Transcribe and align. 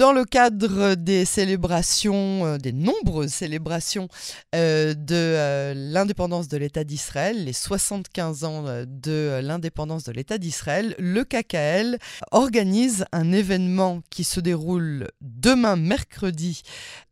dans 0.00 0.12
le 0.14 0.24
cadre 0.24 0.94
des 0.94 1.26
célébrations, 1.26 2.46
euh, 2.46 2.56
des 2.56 2.72
nombreuses 2.72 3.34
célébrations 3.34 4.08
euh, 4.54 4.94
de 4.94 5.74
l'indépendance 5.92 6.48
de 6.48 6.56
l'État 6.56 6.84
d'Israël, 6.84 7.44
les 7.44 7.52
75 7.52 8.44
ans 8.44 8.64
de 8.86 9.40
l'indépendance 9.42 10.04
de 10.04 10.12
l'État 10.12 10.38
d'Israël, 10.38 10.94
le 10.98 11.22
KKL 11.22 11.98
organise 12.30 13.04
un 13.12 13.30
événement 13.30 14.00
qui 14.08 14.24
se 14.24 14.40
déroule 14.40 15.06
demain 15.20 15.76
mercredi 15.76 16.62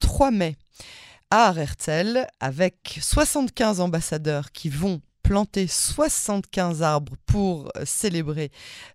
3 0.01 0.31
mai 0.31 0.57
à 1.31 1.53
Herzl 1.55 2.27
avec 2.41 2.99
75 3.03 3.83
ambassadeurs 3.83 4.51
qui 4.51 4.71
vont 4.71 5.03
planter 5.29 5.67
75 5.67 6.83
arbres 6.83 7.13
pour 7.27 7.71
euh, 7.77 7.83
célébrer 7.85 8.51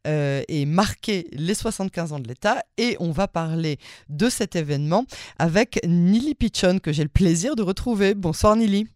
euh, 0.07 0.41
et 0.47 0.65
marquer 0.65 1.27
les 1.31 1.53
75 1.53 2.11
ans 2.11 2.19
de 2.19 2.27
l'État. 2.27 2.63
Et 2.79 2.97
on 2.99 3.11
va 3.11 3.27
parler 3.27 3.77
de 4.09 4.29
cet 4.29 4.55
événement 4.55 5.05
avec 5.37 5.79
Nili 5.85 6.33
Pichon, 6.33 6.79
que 6.81 6.91
j'ai 6.91 7.03
le 7.03 7.09
plaisir 7.09 7.55
de 7.55 7.61
retrouver. 7.61 8.15
Bonsoir 8.15 8.55
Nili. 8.55 8.87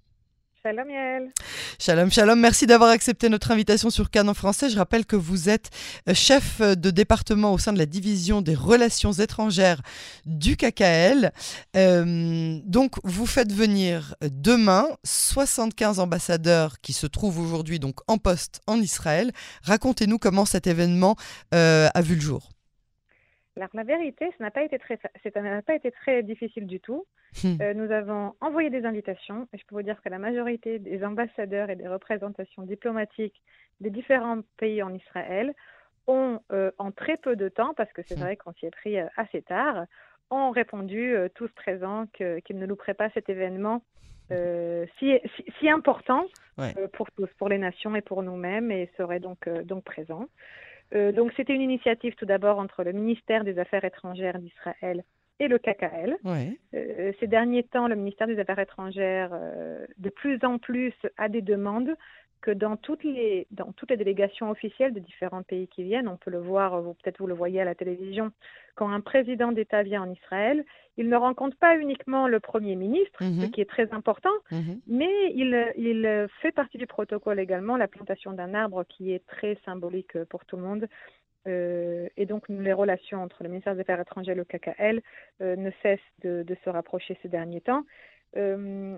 Shalom 0.63 0.89
Yael. 0.89 1.31
Shalom, 1.79 2.11
shalom. 2.11 2.39
Merci 2.39 2.65
d'avoir 2.65 2.89
accepté 2.89 3.29
notre 3.29 3.51
invitation 3.51 3.91
sur 3.91 4.09
Cannes 4.09 4.27
en 4.27 4.33
français. 4.33 4.69
Je 4.69 4.77
rappelle 4.77 5.05
que 5.05 5.15
vous 5.15 5.49
êtes 5.49 5.69
euh, 6.09 6.15
chef 6.15 6.61
de 6.61 6.89
département 6.89 7.53
au 7.53 7.59
sein 7.59 7.73
de 7.73 7.77
la 7.77 7.85
division 7.85 8.41
des 8.41 8.55
relations 8.55 9.11
étrangères 9.13 9.81
du 10.25 10.57
KKL. 10.57 11.31
Euh, 11.75 12.59
donc, 12.65 12.95
vous 13.03 13.27
faites 13.27 13.53
venir 13.53 14.15
demain 14.21 14.87
75 15.03 15.99
ambassadeurs 15.99 16.81
qui 16.81 16.93
se 16.93 17.05
trouvent 17.05 17.39
aujourd'hui 17.39 17.79
donc 17.79 17.99
en 18.07 18.17
poste 18.17 18.61
en 18.65 18.81
Israël. 18.81 19.31
Racontez-nous 19.61 20.17
comment 20.17 20.45
cet 20.45 20.65
événement 20.65 21.15
euh, 21.53 21.87
a 21.93 22.01
vu 22.01 22.15
le 22.15 22.21
jour. 22.21 22.49
Alors, 23.57 23.69
la 23.73 23.83
vérité, 23.83 24.25
ça 24.37 24.43
n'a 24.43 24.51
pas 24.51 24.63
été 24.63 24.77
très, 24.77 24.99
n'a 25.35 25.61
pas 25.63 25.75
été 25.75 25.91
très 25.91 26.21
difficile 26.21 26.67
du 26.67 26.79
tout. 26.79 27.05
Hmm. 27.43 27.55
Euh, 27.59 27.73
nous 27.73 27.91
avons 27.91 28.35
envoyé 28.39 28.69
des 28.69 28.85
invitations 28.85 29.47
et 29.51 29.57
je 29.57 29.65
peux 29.65 29.75
vous 29.75 29.81
dire 29.81 29.99
que 30.01 30.09
la 30.09 30.19
majorité 30.19 30.77
des 30.77 31.03
ambassadeurs 31.03 31.71
et 31.71 31.75
des 31.75 31.87
représentations 31.87 32.61
diplomatiques 32.61 33.41
des 33.81 33.89
différents 33.89 34.41
pays 34.57 34.83
en 34.83 34.93
Israël 34.93 35.53
ont, 36.05 36.39
euh, 36.51 36.71
en 36.77 36.91
très 36.91 37.17
peu 37.17 37.35
de 37.35 37.49
temps, 37.49 37.73
parce 37.75 37.91
que 37.93 38.01
c'est 38.03 38.15
hmm. 38.15 38.21
vrai 38.21 38.35
qu'on 38.37 38.53
s'y 38.53 38.67
est 38.67 38.71
pris 38.71 38.99
euh, 38.99 39.07
assez 39.17 39.41
tard, 39.41 39.85
ont 40.29 40.51
répondu 40.51 41.15
tous 41.35 41.49
présents 41.49 42.05
qu'ils 42.07 42.59
ne 42.59 42.65
louperaient 42.65 42.93
pas 42.93 43.09
cet 43.11 43.29
événement 43.29 43.81
si, 44.99 45.17
si, 45.57 45.69
important 45.69 46.25
pour 46.91 47.09
tous, 47.11 47.29
pour 47.37 47.47
les 47.47 47.57
nations 47.57 47.95
et 47.95 48.01
pour 48.01 48.23
nous-mêmes, 48.23 48.69
et 48.69 48.91
seraient 48.97 49.21
donc, 49.21 49.47
donc 49.47 49.85
présents. 49.85 50.27
Euh, 50.93 51.11
donc 51.11 51.31
c'était 51.35 51.53
une 51.53 51.61
initiative 51.61 52.15
tout 52.15 52.25
d'abord 52.25 52.59
entre 52.59 52.83
le 52.83 52.93
ministère 52.93 53.43
des 53.43 53.59
Affaires 53.59 53.83
étrangères 53.83 54.39
d'Israël 54.39 55.03
et 55.39 55.47
le 55.47 55.59
KKL. 55.59 56.17
Euh, 56.73 57.11
ces 57.19 57.27
derniers 57.27 57.63
temps, 57.63 57.87
le 57.87 57.95
ministère 57.95 58.27
des 58.27 58.39
Affaires 58.39 58.59
étrangères, 58.59 59.29
euh, 59.33 59.85
de 59.97 60.09
plus 60.09 60.39
en 60.43 60.57
plus, 60.57 60.93
a 61.17 61.29
des 61.29 61.41
demandes 61.41 61.95
que 62.41 62.51
dans 62.51 62.77
toutes 62.77 63.03
les 63.03 63.47
dans 63.51 63.71
toutes 63.73 63.91
les 63.91 63.97
délégations 63.97 64.49
officielles 64.49 64.93
de 64.93 64.99
différents 64.99 65.43
pays 65.43 65.67
qui 65.67 65.83
viennent, 65.83 66.07
on 66.07 66.17
peut 66.17 66.31
le 66.31 66.39
voir, 66.39 66.81
peut-être 66.81 67.19
vous 67.19 67.27
le 67.27 67.33
voyez 67.33 67.61
à 67.61 67.65
la 67.65 67.75
télévision, 67.75 68.31
quand 68.75 68.89
un 68.89 69.01
président 69.01 69.51
d'État 69.51 69.83
vient 69.83 70.03
en 70.03 70.11
Israël, 70.11 70.63
il 70.97 71.09
ne 71.09 71.15
rencontre 71.15 71.57
pas 71.57 71.77
uniquement 71.77 72.27
le 72.27 72.39
Premier 72.39 72.75
ministre, 72.75 73.19
ce 73.19 73.45
mhm. 73.45 73.51
qui 73.51 73.61
est 73.61 73.69
très 73.69 73.91
important, 73.91 74.33
mhm. 74.51 74.79
mais 74.87 75.31
il, 75.33 75.73
il 75.77 76.27
fait 76.41 76.51
partie 76.51 76.77
du 76.77 76.87
protocole 76.87 77.39
également 77.39 77.77
la 77.77 77.87
plantation 77.87 78.33
d'un 78.33 78.53
arbre 78.53 78.83
qui 78.87 79.11
est 79.13 79.25
très 79.25 79.57
symbolique 79.65 80.23
pour 80.25 80.45
tout 80.45 80.57
le 80.57 80.63
monde. 80.63 80.87
Euh, 81.47 82.07
et 82.17 82.25
donc, 82.25 82.49
les 82.49 82.73
relations 82.73 83.21
entre 83.21 83.43
le 83.43 83.49
ministère 83.49 83.73
des 83.75 83.81
Affaires 83.81 84.01
étrangères 84.01 84.33
et 84.33 84.37
le 84.37 84.43
KKL 84.43 85.01
euh, 85.41 85.55
ne 85.55 85.71
cessent 85.81 85.99
de, 86.23 86.43
de, 86.43 86.57
se 86.63 86.69
rapprocher 86.69 87.17
ces 87.21 87.29
derniers 87.29 87.61
temps. 87.61 87.83
Euh, 88.35 88.97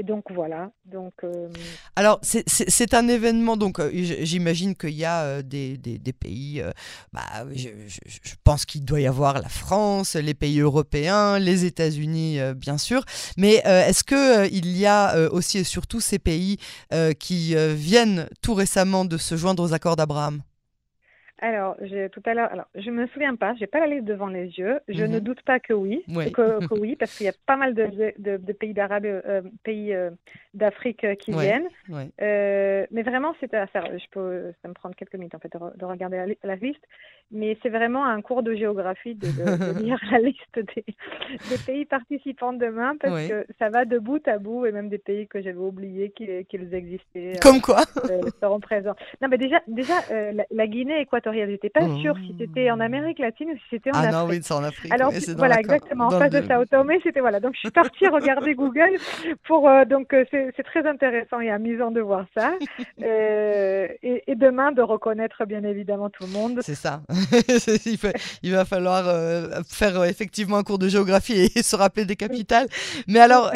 et, 0.00 0.02
donc 0.02 0.24
voilà. 0.32 0.70
Donc, 0.84 1.12
euh, 1.24 1.48
Alors 1.96 2.20
c'est 2.22 2.94
un 2.94 3.08
événement, 3.08 3.56
donc 3.56 3.78
euh, 3.78 3.90
j'imagine 3.92 4.74
qu'il 4.74 4.90
y 4.90 5.04
a 5.04 5.42
des, 5.42 5.76
des, 5.76 6.12
pays, 6.12 6.62
bah, 7.12 7.20
je, 7.54 7.68
je, 7.86 8.34
pense 8.42 8.64
qu'il 8.64 8.84
doit 8.84 9.00
y 9.00 9.06
avoir 9.06 9.40
la 9.40 9.48
France, 9.48 10.16
les 10.16 10.34
pays 10.34 10.60
européens, 10.60 11.38
les 11.38 11.64
États-Unis 11.64 12.38
bien 12.56 12.78
sûr, 12.78 13.04
mais 13.36 13.62
est-ce 13.64 14.04
qu'il 14.04 14.76
y 14.76 14.86
a 14.86 15.30
aussi 15.30 15.58
et 15.58 15.64
surtout 15.64 16.00
ces 16.00 16.18
pays 16.18 16.58
qui 17.18 17.54
viennent 17.74 18.28
tout 18.42 18.54
récemment 18.54 19.04
de 19.04 19.16
se 19.16 19.36
joindre 19.36 19.62
aux 19.62 19.72
accords 19.72 19.96
d'Abraham? 19.96 20.42
Alors, 21.40 21.76
tout 22.12 22.22
à 22.26 22.34
l'heure, 22.34 22.52
alors 22.52 22.66
je 22.74 22.90
me 22.90 23.06
souviens 23.08 23.34
pas, 23.34 23.54
j'ai 23.54 23.66
pas 23.66 23.80
la 23.80 23.86
liste 23.86 24.04
devant 24.04 24.26
les 24.26 24.46
yeux. 24.58 24.80
Je 24.88 25.04
ne 25.04 25.16
mhm. 25.16 25.20
doute 25.20 25.42
pas 25.42 25.58
que 25.58 25.72
oui, 25.72 26.04
Que, 26.08 26.78
oui, 26.78 26.96
parce 26.96 27.16
qu'il 27.16 27.26
y 27.26 27.30
a 27.30 27.34
pas 27.46 27.56
mal 27.56 27.74
de, 27.74 28.12
de, 28.18 28.52
pays 28.52 28.74
d'Arabe, 28.74 29.06
euh, 29.06 29.42
pays 29.64 29.94
euh, 29.94 30.10
d'Afrique 30.52 31.04
euh, 31.04 31.14
qui 31.14 31.32
viennent. 31.32 31.68
mais 32.18 33.02
vraiment, 33.02 33.34
c'est 33.40 33.50
ça. 33.50 33.66
Je 33.74 34.04
peux, 34.10 34.52
ça 34.62 34.68
me 34.68 34.74
prendre 34.74 34.94
quelques 34.94 35.14
minutes 35.14 35.34
en 35.34 35.38
fait 35.38 35.52
de, 35.52 35.84
regarder 35.84 36.36
la, 36.42 36.56
liste. 36.56 36.84
Mais 37.32 37.56
c'est 37.62 37.68
vraiment 37.68 38.04
un 38.04 38.20
cours 38.22 38.42
de 38.42 38.54
géographie 38.54 39.14
de, 39.14 39.28
lire 39.82 40.00
la 40.10 40.18
liste 40.18 40.56
des, 40.56 40.84
des, 40.84 41.58
pays 41.64 41.84
participants 41.84 42.52
demain, 42.52 42.96
parce 43.00 43.28
que 43.28 43.46
ça 43.58 43.70
va 43.70 43.84
de 43.84 43.98
bout 43.98 44.26
à 44.28 44.38
bout, 44.38 44.66
et 44.66 44.72
même 44.72 44.88
des 44.88 44.98
pays 44.98 45.26
que 45.26 45.40
j'avais 45.40 45.56
oublié 45.56 46.10
qu'ils 46.10 46.74
existaient. 46.74 47.34
Comme 47.40 47.60
quoi 47.60 47.82
seront 48.40 48.60
présents. 48.60 48.96
Non, 49.22 49.28
mais 49.28 49.38
déjà, 49.38 49.62
déjà 49.68 49.94
la, 50.10 50.44
la 50.50 50.66
Guinée 50.66 51.00
équatoriale 51.00 51.29
je 51.32 51.50
J'étais 51.50 51.70
pas 51.70 51.86
sûre 52.00 52.14
si 52.26 52.34
c'était 52.38 52.70
en 52.70 52.80
Amérique 52.80 53.18
latine 53.18 53.50
ou 53.50 53.56
si 53.56 53.62
c'était 53.70 53.90
en 53.90 53.98
Afrique. 53.98 54.14
Ah 54.14 54.22
non, 54.22 54.28
oui, 54.28 54.38
c'est 54.42 54.54
en 54.54 54.62
Afrique. 54.62 54.92
Alors, 54.92 55.12
voilà, 55.36 55.58
exactement. 55.58 56.06
En 56.06 56.10
face 56.10 56.30
de 56.30 56.42
Sao 56.46 56.64
Tomé, 56.64 57.00
c'était 57.02 57.20
voilà. 57.20 57.40
Donc, 57.40 57.54
je 57.54 57.60
suis 57.60 57.70
partie 57.70 58.06
regarder 58.08 58.54
Google 58.54 58.96
pour. 59.46 59.68
Euh, 59.68 59.84
donc, 59.84 60.12
euh, 60.14 60.24
c'est 60.30 60.62
très 60.62 60.86
intéressant 60.86 61.40
et 61.40 61.50
amusant 61.50 61.90
de 61.90 62.00
voir 62.00 62.26
ça. 62.36 62.52
Euh, 63.02 63.88
et, 64.02 64.34
demain, 64.36 64.72
de 64.72 64.82
reconnaître 64.82 65.46
bien 65.46 65.64
évidemment 65.64 66.10
tout 66.10 66.24
le 66.24 66.30
monde. 66.30 66.60
C'est 66.62 66.74
ça. 66.74 67.00
il, 68.42 68.52
va 68.52 68.64
falloir 68.64 69.04
faire 69.66 70.04
effectivement 70.04 70.58
un 70.58 70.62
cours 70.62 70.78
de 70.78 70.88
géographie 70.88 71.50
et 71.54 71.62
se 71.62 71.76
rappeler 71.76 72.04
des 72.04 72.16
capitales. 72.16 72.66
Mais 73.08 73.20
alors, 73.20 73.50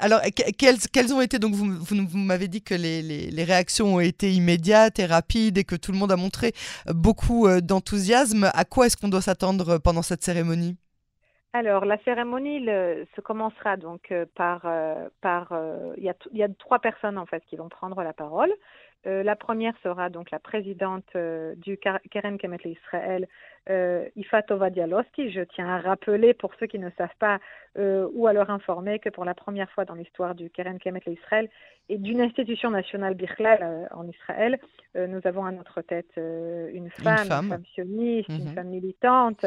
alors 0.00 0.20
quelles, 0.56 0.78
quelles, 0.92 1.12
ont 1.12 1.20
été. 1.20 1.38
Donc, 1.38 1.54
vous, 1.54 1.66
vous, 1.80 2.18
m'avez 2.18 2.46
dit 2.48 2.62
que 2.62 2.74
les, 2.74 3.02
les, 3.02 3.30
les, 3.30 3.44
réactions 3.44 3.96
ont 3.96 4.00
été 4.00 4.32
immédiates 4.32 4.98
et 5.00 5.06
rapides 5.06 5.58
et 5.58 5.64
que 5.64 5.74
tout 5.74 5.90
le 5.90 5.98
monde 5.98 6.12
a 6.12 6.16
montré 6.16 6.52
beaucoup 7.06 7.46
euh, 7.46 7.60
d'enthousiasme. 7.60 8.50
À 8.52 8.64
quoi 8.64 8.86
est-ce 8.86 8.96
qu'on 8.96 9.08
doit 9.08 9.20
s'attendre 9.20 9.78
pendant 9.78 10.02
cette 10.02 10.22
cérémonie? 10.24 10.76
Alors, 11.52 11.84
la 11.84 11.98
cérémonie 11.98 12.66
se 12.66 13.20
commencera 13.20 13.76
donc 13.76 14.10
euh, 14.10 14.26
par, 14.34 14.62
euh, 14.64 15.08
par 15.20 15.54
il, 15.96 16.02
y 16.02 16.10
a 16.10 16.14
il 16.32 16.38
y 16.38 16.42
a 16.42 16.48
trois 16.58 16.80
personnes 16.80 17.16
en 17.16 17.24
fait 17.24 17.42
qui 17.48 17.56
vont 17.56 17.68
prendre 17.68 18.02
la 18.02 18.12
parole. 18.12 18.52
La 19.04 19.36
première 19.36 19.74
sera 19.82 20.10
donc 20.10 20.30
la 20.30 20.38
présidente 20.38 21.16
du 21.56 21.78
Keren 21.78 22.38
Kemet 22.38 22.58
Israël, 22.64 23.28
Ifat 24.16 24.50
Ovadialoski. 24.50 25.30
Je 25.30 25.42
tiens 25.42 25.68
à 25.68 25.78
rappeler 25.80 26.34
pour 26.34 26.52
ceux 26.58 26.66
qui 26.66 26.78
ne 26.78 26.90
savent 26.98 27.16
pas 27.20 27.38
ou 27.76 28.26
à 28.26 28.32
leur 28.32 28.50
informer 28.50 28.98
que 28.98 29.08
pour 29.08 29.24
la 29.24 29.34
première 29.34 29.70
fois 29.70 29.84
dans 29.84 29.94
l'histoire 29.94 30.34
du 30.34 30.50
Keren 30.50 30.78
Kemet 30.78 31.02
Israël 31.06 31.48
et 31.88 31.98
d'une 31.98 32.20
institution 32.20 32.70
nationale 32.70 33.14
Birklal 33.14 33.88
en 33.92 34.08
Israël, 34.08 34.58
nous 34.96 35.20
avons 35.24 35.44
à 35.44 35.52
notre 35.52 35.82
tête 35.82 36.16
une 36.16 36.90
femme, 36.90 37.28
une 37.30 37.48
femme, 37.48 37.64
sioniste, 37.74 38.28
une 38.28 38.48
mhm. 38.48 38.54
femme 38.54 38.68
militante. 38.68 39.46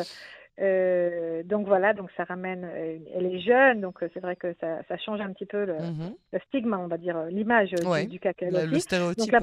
Euh, 0.59 1.41
donc 1.43 1.67
voilà, 1.67 1.93
donc 1.93 2.09
ça 2.17 2.25
ramène, 2.25 2.65
euh, 2.65 2.97
elle 3.13 3.25
est 3.25 3.39
jeune, 3.39 3.79
donc 3.79 4.03
euh, 4.03 4.09
c'est 4.13 4.19
vrai 4.19 4.35
que 4.35 4.53
ça, 4.59 4.79
ça, 4.87 4.97
change 4.97 5.21
un 5.21 5.31
petit 5.31 5.45
peu 5.45 5.63
le, 5.63 5.73
mhm. 5.75 6.13
le 6.33 6.39
stigma, 6.47 6.77
on 6.77 6.87
va 6.87 6.97
dire, 6.97 7.23
l'image 7.25 7.69
du, 7.69 8.07
du 8.07 8.19
Le, 8.41 8.65
le 8.65 8.79
stéréotype. 8.79 9.35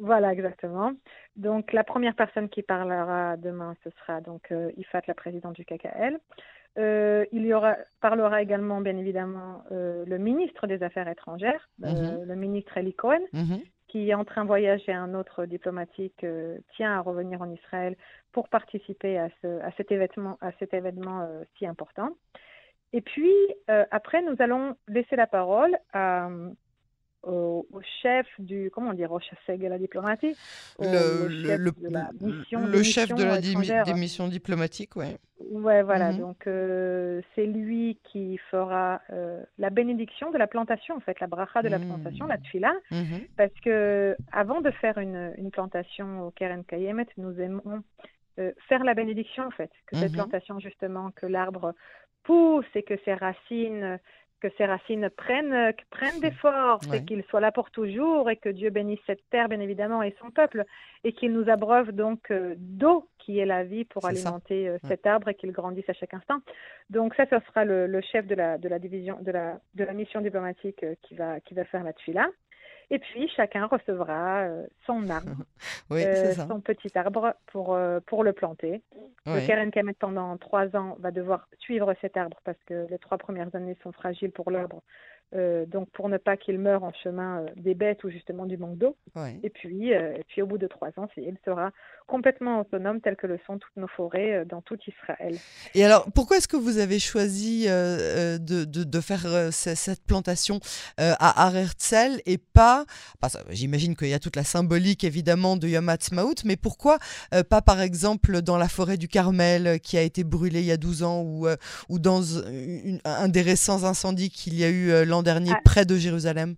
Voilà, 0.00 0.32
exactement. 0.32 0.92
Donc 1.36 1.72
la 1.72 1.84
première 1.84 2.14
personne 2.14 2.48
qui 2.48 2.62
parlera 2.62 3.36
demain, 3.36 3.74
ce 3.84 3.90
sera 4.00 4.22
donc 4.22 4.52
Ifat, 4.78 5.02
la 5.06 5.14
présidente 5.14 5.54
du 5.54 5.66
KKL. 5.66 6.18
il 6.78 7.46
y 7.46 7.52
aura, 7.52 7.76
parlera 8.00 8.40
également, 8.40 8.80
bien 8.80 8.96
évidemment, 8.96 9.62
le 9.70 10.16
ministre 10.16 10.66
des 10.66 10.82
Affaires 10.82 11.08
étrangères, 11.08 11.68
mhm. 11.80 12.24
le 12.26 12.34
ministre 12.36 12.78
Eli 12.78 12.94
Cohen, 12.94 13.20
mhm 13.34 13.60
qui 13.94 14.10
est 14.10 14.14
en 14.14 14.24
train 14.24 14.42
de 14.42 14.48
voyager, 14.48 14.92
un 14.92 15.14
autre 15.14 15.44
diplomatique, 15.44 16.24
euh, 16.24 16.58
tient 16.74 16.98
à 16.98 17.00
revenir 17.00 17.40
en 17.40 17.48
Israël 17.48 17.94
pour 18.32 18.48
participer 18.48 19.20
à, 19.20 19.28
ce, 19.40 19.60
à 19.60 19.70
cet 19.76 19.92
événement, 19.92 20.36
à 20.40 20.50
cet 20.58 20.74
événement 20.74 21.20
euh, 21.20 21.44
si 21.56 21.64
important. 21.64 22.10
Et 22.92 23.00
puis, 23.00 23.32
euh, 23.70 23.84
après, 23.92 24.20
nous 24.22 24.34
allons 24.40 24.74
laisser 24.88 25.14
la 25.14 25.28
parole 25.28 25.78
à, 25.92 26.28
au, 27.26 27.66
chef 28.02 28.26
du, 28.38 28.70
comment 28.72 28.94
dire, 28.94 29.12
au 29.12 29.20
chef 29.20 29.38
de 29.58 29.66
la 29.66 29.78
diplomatie, 29.78 30.36
le, 30.78 31.28
chef 31.28 31.60
de 31.78 31.88
la 31.90 32.10
mission, 32.20 32.66
le 32.66 32.82
chef 32.82 33.14
de 33.14 33.24
la 33.24 33.40
des 33.84 33.94
missions 33.94 34.28
diplomatiques, 34.28 34.96
ouais. 34.96 35.18
Ouais, 35.50 35.82
voilà. 35.82 36.12
Mhm. 36.12 36.18
Donc 36.18 36.46
euh, 36.46 37.20
c'est 37.34 37.46
lui 37.46 37.98
qui 38.04 38.38
fera 38.50 39.00
euh, 39.10 39.42
la 39.58 39.70
bénédiction 39.70 40.30
de 40.30 40.38
la 40.38 40.46
plantation, 40.46 40.96
en 40.96 41.00
fait, 41.00 41.18
la 41.20 41.26
bracha 41.26 41.62
de 41.62 41.68
la 41.68 41.78
mhm. 41.78 41.88
plantation, 41.88 42.26
la 42.26 42.38
tfila, 42.38 42.72
mhm. 42.90 43.20
parce 43.36 43.54
que 43.62 44.16
avant 44.32 44.60
de 44.60 44.70
faire 44.70 44.98
une, 44.98 45.34
une 45.36 45.50
plantation 45.50 46.26
au 46.26 46.30
Keren 46.30 46.64
Kayemet, 46.64 47.06
nous 47.18 47.38
aimons 47.40 47.82
faire 48.68 48.82
la 48.82 48.94
bénédiction 48.94 49.44
en 49.44 49.50
fait, 49.52 49.70
que 49.86 49.96
cette 49.96 50.10
mhm. 50.10 50.16
plantation 50.16 50.58
justement, 50.58 51.12
que 51.12 51.26
l'arbre 51.26 51.72
pousse 52.24 52.66
et 52.74 52.82
que 52.82 52.94
ses 53.04 53.14
racines 53.14 54.00
que 54.44 54.54
ces 54.58 54.66
racines 54.66 55.08
prennent, 55.08 55.72
prennent 55.88 56.20
des 56.20 56.30
forces 56.30 56.92
et 56.92 57.02
qu'il 57.02 57.24
soit 57.30 57.40
là 57.40 57.50
pour 57.50 57.70
toujours 57.70 58.28
et 58.28 58.36
que 58.36 58.50
Dieu 58.50 58.68
bénisse 58.68 59.00
cette 59.06 59.26
terre, 59.30 59.48
bien 59.48 59.60
évidemment, 59.60 60.02
et 60.02 60.14
son 60.20 60.30
peuple 60.30 60.64
et 61.02 61.14
qu'il 61.14 61.32
nous 61.32 61.48
abreuve 61.48 61.92
donc 61.92 62.30
euh, 62.30 62.54
d'eau 62.58 63.08
qui 63.18 63.38
est 63.38 63.46
la 63.46 63.64
vie 63.64 63.86
pour 63.86 64.04
alimenter 64.04 64.68
euh, 64.68 64.76
cet 64.86 65.06
arbre 65.06 65.28
et 65.28 65.34
qu'il 65.34 65.50
grandisse 65.50 65.88
à 65.88 65.94
chaque 65.94 66.12
instant. 66.12 66.40
Donc 66.90 67.14
ça, 67.14 67.24
ce 67.24 67.38
sera 67.46 67.64
le, 67.64 68.00
chef 68.12 68.26
de 68.26 68.34
la, 68.34 68.58
de 68.58 68.68
la 68.68 68.78
division, 68.78 69.16
de 69.22 69.30
la, 69.30 69.60
de 69.74 69.84
la 69.84 69.94
mission 69.94 70.20
diplomatique 70.20 70.82
euh, 70.82 70.94
qui, 71.02 71.14
va, 71.14 71.40
qui 71.40 71.54
va 71.54 71.64
faire 71.64 71.82
la 71.82 71.94
là 72.08 72.28
et 72.90 72.98
puis, 72.98 73.28
chacun 73.34 73.66
recevra 73.66 74.42
euh, 74.42 74.66
son 74.86 75.08
arbre, 75.08 75.44
euh, 75.92 76.32
son 76.34 76.60
petit 76.60 76.96
arbre 76.96 77.34
pour, 77.46 77.74
euh, 77.74 78.00
pour 78.06 78.24
le 78.24 78.32
planter. 78.32 78.82
Le 79.26 79.46
Keren 79.46 79.70
Kamet, 79.70 79.94
pendant 79.94 80.36
trois 80.36 80.74
ans, 80.76 80.96
va 81.00 81.10
devoir 81.10 81.48
suivre 81.58 81.94
cet 82.00 82.16
arbre 82.16 82.38
parce 82.44 82.58
que 82.66 82.86
les 82.90 82.98
trois 82.98 83.18
premières 83.18 83.54
années 83.54 83.76
sont 83.82 83.92
fragiles 83.92 84.32
pour 84.32 84.50
l'arbre. 84.50 84.82
Euh, 85.34 85.66
donc 85.66 85.90
pour 85.90 86.08
ne 86.08 86.16
pas 86.16 86.36
qu'il 86.36 86.58
meure 86.60 86.84
en 86.84 86.92
chemin 87.02 87.40
euh, 87.40 87.46
des 87.56 87.74
bêtes 87.74 88.04
ou 88.04 88.10
justement 88.10 88.46
du 88.46 88.56
manque 88.56 88.78
d'eau. 88.78 88.96
Et 89.42 89.50
puis, 89.50 89.92
euh, 89.92 90.14
puis 90.28 90.42
au 90.42 90.46
bout 90.46 90.58
de 90.58 90.68
trois 90.68 90.90
ans, 90.96 91.08
il 91.16 91.36
sera 91.44 91.72
complètement 92.06 92.60
autonome, 92.60 93.00
tel 93.00 93.16
que 93.16 93.26
le 93.26 93.38
sont 93.46 93.58
toutes 93.58 93.76
nos 93.76 93.88
forêts 93.88 94.44
dans 94.44 94.60
tout 94.60 94.78
Israël. 94.86 95.36
Et 95.74 95.84
alors, 95.84 96.06
pourquoi 96.14 96.36
est-ce 96.36 96.48
que 96.48 96.56
vous 96.56 96.78
avez 96.78 96.98
choisi 96.98 97.66
de, 97.66 98.36
de, 98.36 98.84
de, 98.84 99.00
faire 99.00 99.50
cette 99.52 100.04
plantation 100.04 100.60
à 100.98 101.46
Arertzel 101.46 102.20
et 102.26 102.36
pas, 102.36 102.84
j'imagine 103.48 103.96
qu'il 103.96 104.08
y 104.08 104.14
a 104.14 104.18
toute 104.18 104.36
la 104.36 104.44
symbolique 104.44 105.02
évidemment 105.02 105.56
de 105.56 105.66
Yom 105.66 105.88
Ha'atzmaut, 105.88 106.34
mais 106.44 106.56
pourquoi 106.56 106.98
pas 107.48 107.62
par 107.62 107.80
exemple 107.80 108.42
dans 108.42 108.58
la 108.58 108.68
forêt 108.68 108.98
du 108.98 109.08
Carmel 109.08 109.80
qui 109.80 109.96
a 109.96 110.02
été 110.02 110.24
brûlée 110.24 110.60
il 110.60 110.66
y 110.66 110.72
a 110.72 110.76
12 110.76 111.02
ans 111.04 111.22
ou, 111.22 111.46
ou 111.88 111.98
dans 111.98 112.22
un 113.04 113.28
des 113.28 113.42
récents 113.42 113.84
incendies 113.84 114.30
qu'il 114.30 114.58
y 114.58 114.64
a 114.64 114.68
eu 114.68 115.04
l'an 115.06 115.23
dernier 115.24 115.52
ah. 115.52 115.60
près 115.64 115.84
de 115.84 115.96
Jérusalem 115.96 116.54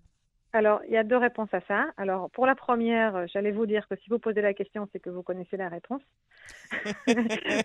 alors, 0.57 0.81
il 0.87 0.95
y 0.95 0.97
a 0.97 1.05
deux 1.05 1.19
réponses 1.19 1.53
à 1.53 1.61
ça. 1.69 1.91
Alors, 1.99 2.31
pour 2.31 2.47
la 2.47 2.55
première, 2.55 3.15
euh, 3.15 3.27
j'allais 3.31 3.51
vous 3.51 3.67
dire 3.67 3.87
que 3.89 3.97
si 3.97 4.09
vous 4.09 4.19
posez 4.19 4.41
la 4.41 4.55
question, 4.55 4.89
c'est 4.91 5.01
que 5.01 5.11
vous 5.11 5.23
connaissez 5.23 5.59
la 5.59 5.69
réponse. 5.69 6.01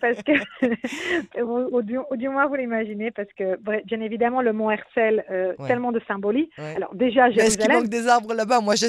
Parce 0.01 0.21
que, 0.23 1.41
ou, 1.41 1.81
du, 1.81 2.29
moins, 2.29 2.47
vous 2.47 2.55
l'imaginez, 2.55 3.11
parce 3.11 3.31
que, 3.37 3.57
bien 3.85 4.01
évidemment, 4.01 4.41
le 4.41 4.53
mont 4.53 4.71
Herzl, 4.71 5.23
euh, 5.29 5.53
tellement 5.67 5.91
de 5.91 6.01
symbolique. 6.07 6.51
Alors, 6.57 6.93
déjà, 6.95 7.29
Jérusalem... 7.29 7.47
Est-ce 7.47 7.57
qu'il 7.57 7.71
manque 7.71 7.89
des 7.89 8.07
arbres 8.07 8.33
là-bas? 8.33 8.61
Moi, 8.61 8.75
je, 8.75 8.87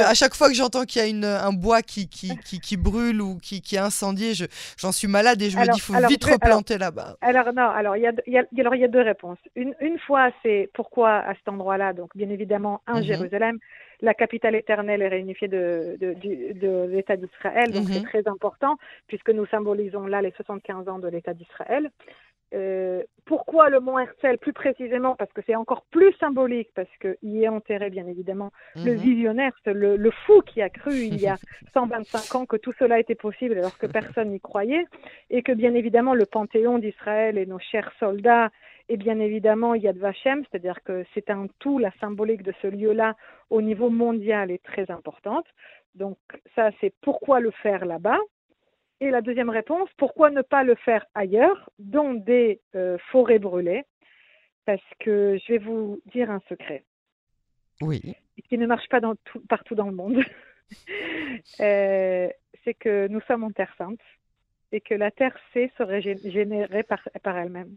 à 0.00 0.14
chaque 0.14 0.34
fois 0.34 0.48
que 0.48 0.54
j'entends 0.54 0.84
qu'il 0.84 1.02
y 1.02 1.04
a 1.04 1.08
une, 1.08 1.24
un 1.24 1.52
bois 1.52 1.82
qui, 1.82 2.08
qui, 2.08 2.36
qui, 2.38 2.76
brûle 2.76 3.20
ou 3.20 3.38
qui, 3.38 3.60
qui 3.60 3.76
est 3.76 3.80
incendié, 3.80 4.32
j'en 4.78 4.92
suis 4.92 5.08
malade 5.08 5.40
et 5.42 5.50
je 5.50 5.58
me 5.58 5.64
dis, 5.64 5.70
il 5.76 5.80
faut 5.80 5.94
vite 6.08 6.24
replanter 6.24 6.78
là-bas. 6.78 7.16
Alors, 7.20 7.52
non, 7.52 7.68
alors 7.68 7.96
il, 7.96 8.02
y 8.02 8.06
a, 8.06 8.12
y 8.26 8.38
a, 8.38 8.44
alors, 8.58 8.74
il 8.74 8.80
y 8.80 8.84
a 8.84 8.88
deux 8.88 9.02
réponses. 9.02 9.38
Une, 9.56 9.74
une 9.80 9.98
fois, 9.98 10.30
c'est 10.42 10.70
pourquoi 10.74 11.18
à 11.18 11.34
cet 11.34 11.48
endroit-là, 11.48 11.92
donc, 11.92 12.10
bien 12.14 12.30
évidemment, 12.30 12.80
un 12.86 13.00
mhm. 13.00 13.04
Jérusalem 13.04 13.58
la 14.02 14.14
capitale 14.14 14.56
éternelle 14.56 15.00
est 15.00 15.08
réunifiée 15.08 15.48
de, 15.48 15.96
de, 15.98 16.86
l'État 16.90 17.16
d'Israël, 17.16 17.70
donc 17.70 17.84
c'est 17.88 18.00
mhm. 18.00 18.06
très 18.06 18.28
important 18.28 18.76
puisque 19.06 19.30
nous 19.30 19.46
symbolisons 19.46 20.06
là 20.06 20.20
les 20.20 20.32
75 20.32 20.88
ans 20.88 20.98
de 20.98 21.08
l'État 21.08 21.32
d'Israël. 21.32 21.90
Euh, 22.54 23.02
pourquoi 23.24 23.70
le 23.70 23.80
mont 23.80 23.98
Herzl 23.98 24.36
Plus 24.38 24.52
précisément 24.52 25.16
parce 25.16 25.32
que 25.32 25.40
c'est 25.46 25.54
encore 25.54 25.86
plus 25.90 26.12
symbolique, 26.20 26.68
parce 26.74 26.90
qu'il 27.00 27.16
y 27.22 27.44
est 27.44 27.48
enterré 27.48 27.88
bien 27.88 28.06
évidemment 28.06 28.50
le 28.76 28.92
mhm. 28.92 28.98
visionnaire, 28.98 29.52
le, 29.64 29.96
le, 29.96 30.10
fou 30.26 30.42
qui 30.42 30.60
a 30.60 30.68
cru 30.68 30.92
il 30.92 31.18
y 31.18 31.28
a 31.28 31.36
125 31.72 32.34
ans 32.34 32.44
que 32.44 32.56
tout 32.56 32.72
cela 32.78 32.98
était 32.98 33.14
possible 33.14 33.56
alors 33.56 33.78
que 33.78 33.86
personne 33.86 34.30
n'y 34.30 34.40
croyait, 34.40 34.84
et 35.30 35.42
que 35.42 35.52
bien 35.52 35.74
évidemment 35.74 36.12
le 36.12 36.26
panthéon 36.26 36.78
d'Israël 36.78 37.38
et 37.38 37.46
nos 37.46 37.60
chers 37.60 37.90
soldats 37.98 38.50
et 38.88 38.96
bien 38.96 39.18
évidemment, 39.20 39.74
il 39.74 39.82
y 39.82 39.88
a 39.88 39.92
de 39.92 39.98
Vachem, 39.98 40.44
c'est-à-dire 40.44 40.82
que 40.82 41.04
c'est 41.14 41.30
un 41.30 41.46
tout, 41.58 41.78
la 41.78 41.92
symbolique 42.00 42.42
de 42.42 42.52
ce 42.62 42.66
lieu-là 42.66 43.16
au 43.50 43.62
niveau 43.62 43.90
mondial 43.90 44.50
est 44.50 44.62
très 44.62 44.90
importante. 44.90 45.46
Donc 45.94 46.18
ça, 46.54 46.70
c'est 46.80 46.94
pourquoi 47.00 47.40
le 47.40 47.50
faire 47.50 47.84
là-bas. 47.84 48.18
Et 49.00 49.10
la 49.10 49.20
deuxième 49.20 49.50
réponse, 49.50 49.88
pourquoi 49.96 50.30
ne 50.30 50.42
pas 50.42 50.62
le 50.62 50.74
faire 50.76 51.04
ailleurs, 51.14 51.70
dans 51.78 52.14
des 52.14 52.60
euh, 52.74 52.98
forêts 53.10 53.40
brûlées? 53.40 53.84
Parce 54.64 54.82
que 55.00 55.38
je 55.44 55.52
vais 55.52 55.58
vous 55.58 56.00
dire 56.12 56.30
un 56.30 56.40
secret. 56.48 56.84
Oui. 57.80 58.00
Qui 58.48 58.58
ne 58.58 58.66
marche 58.66 58.88
pas 58.88 59.00
dans 59.00 59.14
partout 59.48 59.74
dans 59.74 59.86
le 59.86 59.96
monde. 59.96 60.22
Euh, 61.60 62.30
c'est 62.64 62.72
que 62.72 63.06
nous 63.08 63.20
sommes 63.22 63.44
en 63.44 63.50
Terre 63.50 63.74
Sainte 63.76 64.00
et 64.70 64.80
que 64.80 64.94
la 64.94 65.10
Terre 65.10 65.36
sait 65.52 65.70
se 65.76 65.82
régénérer 65.82 66.82
par, 66.82 67.06
par 67.22 67.36
elle-même. 67.36 67.76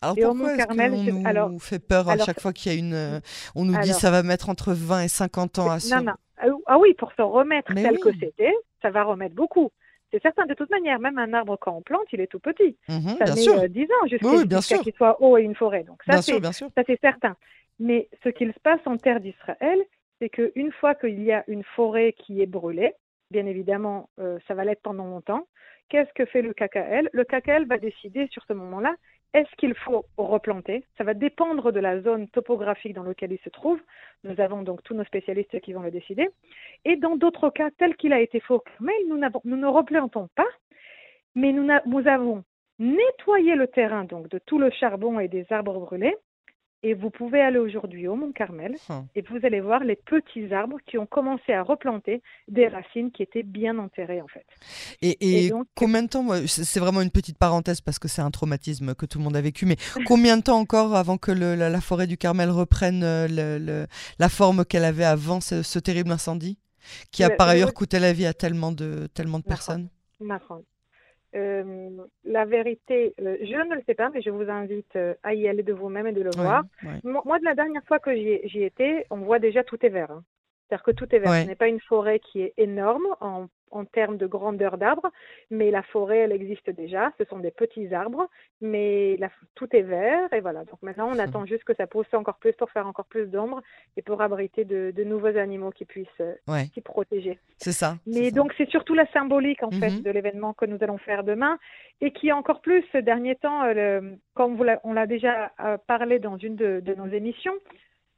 Alors 0.00 0.16
pourquoi 0.16 0.54
est-ce 0.54 0.66
qu'on 1.10 1.48
nous 1.50 1.58
fait 1.58 1.78
peur 1.78 2.08
à 2.08 2.18
chaque 2.18 2.40
fois 2.40 2.52
qu'il 2.52 2.72
y 2.72 2.74
a 2.74 2.78
une... 2.78 2.94
Euh, 2.94 3.20
on 3.54 3.64
nous 3.64 3.78
dit 3.78 3.92
ça 3.92 4.10
va 4.10 4.22
mettre 4.22 4.48
entre 4.48 4.72
20 4.72 5.02
et 5.02 5.08
50 5.08 5.58
ans 5.58 5.70
à 5.70 5.80
se... 5.80 5.94
Non, 5.94 6.02
non. 6.02 6.12
Ah, 6.40 6.46
ah 6.66 6.78
oui, 6.78 6.94
pour 6.94 7.12
se 7.12 7.22
remettre 7.22 7.74
tel 7.74 7.98
que 7.98 8.12
c'était, 8.12 8.54
ça 8.80 8.90
va 8.90 9.04
remettre 9.04 9.34
beaucoup. 9.34 9.70
C'est 10.10 10.22
certain, 10.22 10.46
de 10.46 10.54
toute 10.54 10.70
manière, 10.70 10.98
même 10.98 11.18
un 11.18 11.34
arbre 11.34 11.58
quand 11.60 11.72
on 11.72 11.82
plante, 11.82 12.06
il 12.12 12.20
est 12.20 12.28
tout 12.28 12.38
petit. 12.38 12.76
Mhm, 12.88 13.16
ça 13.18 13.34
met 13.34 13.68
10 13.68 13.80
euh, 13.80 13.84
ans 13.84 14.46
jusqu'à 14.46 14.78
qu'il 14.78 14.94
soit 14.94 15.20
haut 15.20 15.36
et 15.36 15.42
une 15.42 15.54
forêt. 15.54 15.84
Donc 15.84 16.00
ça, 16.06 16.22
c'est 16.22 17.00
certain. 17.00 17.36
Mais 17.78 18.08
ce 18.24 18.30
qu'il 18.30 18.52
se 18.52 18.60
passe 18.60 18.80
en 18.86 18.96
terre 18.96 19.20
d'Israël, 19.20 19.78
c'est 20.20 20.30
qu'une 20.30 20.72
fois 20.72 20.94
qu'il 20.94 21.22
y 21.22 21.32
a 21.32 21.44
une 21.46 21.62
forêt 21.62 22.14
qui 22.14 22.40
est 22.40 22.46
brûlée, 22.46 22.94
bien 23.30 23.46
évidemment, 23.46 24.08
euh, 24.18 24.38
ça 24.48 24.54
va 24.54 24.64
l'être 24.64 24.82
pendant 24.82 25.04
longtemps, 25.04 25.46
qu'est-ce 25.88 26.12
que 26.14 26.24
fait 26.24 26.42
le 26.42 26.54
KKL 26.54 27.10
Le 27.12 27.24
KKL 27.24 27.66
va 27.66 27.78
décider 27.78 28.26
sur 28.32 28.42
ce 28.48 28.52
moment-là 28.54 28.94
est-ce 29.34 29.54
qu'il 29.56 29.74
faut 29.74 30.06
replanter? 30.16 30.84
Ça 30.96 31.04
va 31.04 31.14
dépendre 31.14 31.70
de 31.70 31.80
la 31.80 32.00
zone 32.00 32.28
topographique 32.28 32.94
dans 32.94 33.02
laquelle 33.02 33.32
il 33.32 33.38
se 33.40 33.50
trouve. 33.50 33.78
Nous 34.24 34.40
avons 34.40 34.62
donc 34.62 34.82
tous 34.82 34.94
nos 34.94 35.04
spécialistes 35.04 35.60
qui 35.60 35.72
vont 35.72 35.82
le 35.82 35.90
décider. 35.90 36.28
Et 36.84 36.96
dans 36.96 37.16
d'autres 37.16 37.50
cas, 37.50 37.68
tel 37.76 37.94
qu'il 37.96 38.12
a 38.12 38.20
été 38.20 38.40
faux, 38.40 38.64
mais 38.80 38.94
nous, 39.08 39.20
nous, 39.44 39.56
ne 39.56 39.66
replantons 39.66 40.28
pas, 40.34 40.48
mais 41.34 41.52
nous, 41.52 41.68
nous 41.86 42.08
avons 42.08 42.42
nettoyé 42.78 43.54
le 43.54 43.66
terrain 43.66 44.04
donc 44.04 44.28
de 44.28 44.38
tout 44.38 44.58
le 44.58 44.70
charbon 44.70 45.20
et 45.20 45.28
des 45.28 45.46
arbres 45.50 45.78
brûlés 45.80 46.16
et 46.82 46.94
vous 46.94 47.10
pouvez 47.10 47.40
aller 47.40 47.58
aujourd'hui 47.58 48.06
au 48.06 48.14
Mont 48.14 48.32
Carmel 48.32 48.76
hum. 48.88 49.06
et 49.14 49.22
vous 49.22 49.38
allez 49.42 49.60
voir 49.60 49.82
les 49.82 49.96
petits 49.96 50.52
arbres 50.54 50.78
qui 50.86 50.96
ont 50.98 51.06
commencé 51.06 51.52
à 51.52 51.62
replanter 51.62 52.22
des 52.46 52.68
racines 52.68 53.10
qui 53.10 53.22
étaient 53.22 53.42
bien 53.42 53.78
enterrées 53.78 54.22
en 54.22 54.28
fait. 54.28 54.46
Et, 55.02 55.50
combien 55.74 56.02
de 56.02 56.08
temps, 56.08 56.26
c'est 56.46 56.80
vraiment 56.80 57.00
une 57.00 57.10
petite 57.10 57.38
parenthèse 57.38 57.80
parce 57.80 57.98
que 57.98 58.08
c'est 58.08 58.22
un 58.22 58.30
traumatisme 58.30 58.94
que 58.94 59.06
tout 59.06 59.18
le 59.18 59.24
monde 59.24 59.36
a 59.36 59.40
vécu, 59.40 59.66
mais 59.66 59.76
combien 60.06 60.36
de 60.36 60.42
temps 60.42 60.58
encore 60.58 60.94
avant 60.94 61.18
que 61.18 61.32
la, 61.32 61.80
forêt 61.80 62.06
du 62.06 62.16
Carmel 62.16 62.50
reprenne 62.50 63.02
euh, 63.04 63.86
la 64.18 64.28
forme 64.28 64.64
qu'elle 64.64 64.84
avait 64.84 65.04
avant 65.04 65.40
ce, 65.40 65.78
terrible 65.78 66.10
incendie 66.10 66.58
qui 67.12 67.22
a 67.22 67.30
par 67.30 67.48
ailleurs 67.48 67.74
coûté 67.74 67.98
la 67.98 68.12
vie 68.12 68.26
à 68.26 68.34
tellement 68.34 68.72
de, 68.72 69.08
tellement 69.14 69.38
de 69.38 69.44
personnes? 69.44 69.88
Euh, 71.34 71.90
la 72.24 72.44
vérité, 72.44 73.14
euh, 73.20 73.36
je 73.40 73.68
ne 73.68 73.74
le 73.74 73.82
sais 73.86 73.94
pas, 73.94 74.10
mais 74.10 74.22
je 74.22 74.30
vous 74.30 74.48
invite 74.48 74.96
euh, 74.96 75.14
à 75.22 75.34
y 75.34 75.46
aller 75.46 75.62
de 75.62 75.72
vous-même 75.72 76.06
et 76.06 76.12
de 76.12 76.22
le 76.22 76.30
voir. 76.34 76.64
Moi, 77.04 77.38
de 77.38 77.44
la 77.44 77.54
dernière 77.54 77.84
fois 77.84 77.98
que 77.98 78.14
j'y 78.14 78.62
étais, 78.62 79.06
on 79.10 79.18
voit 79.18 79.38
déjà 79.38 79.62
tout 79.62 79.78
est 79.84 79.90
vert. 79.90 80.10
Hein. 80.10 80.24
C'est-à-dire 80.68 80.84
que 80.84 80.90
tout 80.90 81.14
est 81.14 81.18
vert. 81.18 81.32
Ce 81.32 81.46
n'est 81.46 81.54
pas 81.54 81.68
une 81.68 81.80
forêt 81.80 82.20
qui 82.20 82.42
est 82.42 82.54
énorme 82.56 83.06
en 83.20 83.48
en 83.70 83.84
termes 83.84 84.16
de 84.16 84.26
grandeur 84.26 84.78
d'arbres, 84.78 85.10
mais 85.50 85.70
la 85.70 85.82
forêt, 85.82 86.18
elle 86.18 86.32
existe 86.32 86.70
déjà. 86.70 87.12
Ce 87.18 87.24
sont 87.24 87.38
des 87.38 87.50
petits 87.50 87.94
arbres, 87.94 88.28
mais 88.60 89.18
tout 89.54 89.68
est 89.74 89.82
vert. 89.82 90.32
Et 90.32 90.40
voilà. 90.40 90.64
Donc 90.64 90.82
maintenant, 90.82 91.10
on 91.12 91.18
attend 91.18 91.46
juste 91.46 91.64
que 91.64 91.74
ça 91.74 91.86
pousse 91.86 92.12
encore 92.12 92.38
plus 92.38 92.52
pour 92.52 92.70
faire 92.70 92.86
encore 92.86 93.06
plus 93.06 93.26
d'ombre 93.26 93.62
et 93.96 94.02
pour 94.02 94.20
abriter 94.20 94.64
de, 94.64 94.92
nouveaux 95.04 95.38
animaux 95.38 95.70
qui 95.70 95.84
puissent 95.84 96.08
euh, 96.20 96.34
s'y 96.74 96.80
protéger. 96.80 97.38
C'est 97.56 97.72
ça. 97.72 97.96
Mais 98.06 98.30
donc, 98.30 98.52
c'est 98.58 98.68
surtout 98.68 98.94
la 98.94 99.06
symbolique, 99.12 99.62
en 99.62 99.70
fait, 99.70 99.90
mhm. 99.90 100.02
de 100.02 100.10
l'événement 100.10 100.52
que 100.52 100.66
nous 100.66 100.78
allons 100.80 100.98
faire 100.98 101.24
demain 101.24 101.58
et 102.00 102.12
qui, 102.12 102.30
encore 102.32 102.60
plus, 102.60 102.84
ces 102.92 103.02
derniers 103.02 103.36
temps, 103.36 103.64
euh, 103.64 104.00
comme 104.34 104.58
on 104.84 104.92
l'a 104.92 105.06
déjà 105.06 105.52
euh, 105.60 105.78
parlé 105.86 106.18
dans 106.18 106.36
une 106.36 106.56
de 106.56 106.94
nos 106.94 107.06
émissions, 107.06 107.54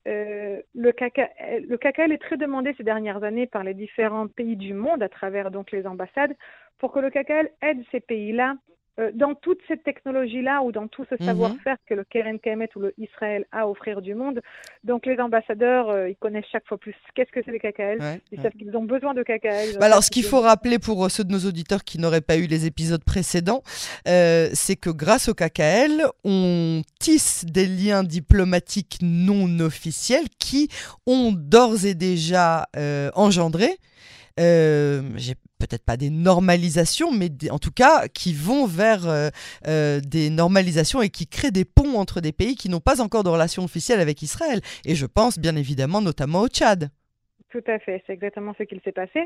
euh, 0.09 0.61
le, 0.75 0.93
caca, 0.93 1.29
le 1.41 1.77
cacao 1.77 2.11
est 2.11 2.19
très 2.19 2.37
demandé 2.37 2.75
ces 2.77 2.85
dernières 2.85 3.23
années 3.23 3.47
par 3.47 3.65
les 3.65 3.75
différents 3.75 4.29
pays 4.29 4.57
du 4.57 4.73
monde 4.75 5.03
à 5.03 5.09
travers 5.09 5.51
donc 5.51 5.71
les 5.73 5.87
ambassades. 5.87 6.35
Pour 6.79 6.93
que 6.93 7.01
le 7.01 7.11
cacao 7.11 7.47
aide 7.61 7.83
ces 7.91 8.01
pays-là 8.01 8.55
euh, 8.99 9.11
dans 9.15 9.35
toute 9.35 9.59
cette 9.69 9.85
technologie-là 9.85 10.63
ou 10.63 10.73
dans 10.73 10.89
tout 10.89 11.05
ce 11.09 11.15
mhm. 11.21 11.27
savoir-faire 11.27 11.77
que 11.87 11.95
le 11.95 12.05
Keren 12.05 12.39
Kamet 12.39 12.69
ou 12.77 12.81
le 12.81 12.95
Israël 12.99 13.47
a 13.53 13.61
à 13.61 13.67
offrir 13.67 14.01
du 14.01 14.15
monde. 14.15 14.41
Donc 14.85 15.05
les 15.05 15.19
ambassadeurs, 15.21 15.91
euh, 15.91 16.09
ils 16.09 16.17
connaissent 16.17 16.47
chaque 16.51 16.67
fois 16.67 16.79
plus 16.79 16.95
qu'est-ce 17.15 17.31
que 17.31 17.41
c'est 17.45 17.51
le 17.51 17.59
KKL. 17.59 18.21
ils 18.33 18.41
savent 18.41 18.53
qu'ils 18.53 18.75
ont 18.77 18.85
besoin 18.85 19.13
de 19.13 19.23
KKL. 19.23 19.79
Bah 19.79 19.87
alors 19.87 20.03
ce 20.03 20.11
qu'il 20.11 20.25
faut 20.25 20.41
rappeler 20.41 20.79
pour 20.79 21.05
euh, 21.05 21.09
ceux 21.09 21.25
de 21.25 21.33
nos 21.33 21.47
auditeurs 21.47 21.85
qui 21.85 21.99
n'auraient 21.99 22.23
pas 22.23 22.37
eu 22.37 22.47
les 22.47 22.67
épisodes 22.67 23.05
précédents, 23.05 23.63
c'est 24.07 24.77
que 24.77 24.91
grâce 24.91 25.29
au 25.29 25.35
KKL, 25.35 26.05
on 26.25 26.83
tisse 26.99 27.45
des 27.45 27.67
liens 27.67 28.03
diplomatiques 28.03 28.99
non 29.03 29.61
officiels 29.61 30.29
qui 30.39 30.69
ont 31.07 31.33
d'ores 31.33 31.85
et 31.85 31.95
déjà 31.95 32.67
engendré 33.15 33.79
j'ai 34.39 35.35
peut-être 35.59 35.85
pas 35.85 35.97
des 35.97 36.11
normalisations, 36.11 37.13
mais 37.13 37.29
en 37.51 37.59
tout 37.59 37.73
cas 37.73 38.09
qui 38.09 38.33
vont 38.33 38.67
vers 38.67 39.31
des 39.67 40.31
normalisations 40.31 41.03
et 41.03 41.11
qui 41.11 41.27
créent 41.27 41.51
des 41.51 41.65
ponts 41.65 41.99
entre 41.99 42.21
des 42.21 42.33
pays 42.33 42.57
qui 42.57 42.69
n'ont 42.69 42.81
pas 42.81 43.01
encore 43.01 43.25
de 43.25 43.29
relation 43.29 43.65
officielle 43.65 44.01
avec 44.01 44.23
Israël. 44.23 44.61
Et 44.85 44.95
je 44.95 45.07
pense 45.07 45.39
bien 45.39 45.57
évidemment 45.57 46.01
notamment 46.01 46.41
au 46.41 46.49
Tchad. 46.49 46.91
Tout 47.51 47.65
à 47.67 47.81
fait, 47.81 48.01
c'est 48.07 48.13
exactement 48.13 48.55
ce 48.57 48.63
qu'il 48.63 48.81
s'est 48.85 48.93
passé. 48.93 49.21